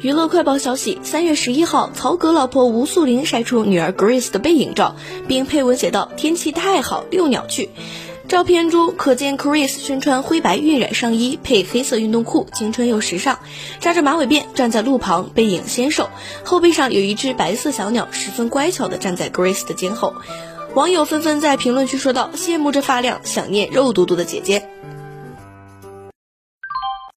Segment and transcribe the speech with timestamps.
[0.00, 7.70] 娱乐快报消息：三月十一号，曹格老婆吴素玲晒出女儿 Grace 的背影照，并配文写道：“天气太好，遛鸟去。”
[8.28, 13.38] 照片中可见 Grace 身穿灰白晕染上衣，配黑色运动裤，青春又时尚，
[13.80, 16.08] 扎着马尾辫，站在路旁，背影纤瘦，
[16.42, 20.14] 后背上有一只白色小鸟，十分乖巧地站在 Grace 的肩后。
[20.74, 24.68] 网友纷纷在评论区说道：“羡慕这发量，想念肉嘟嘟的姐姐。”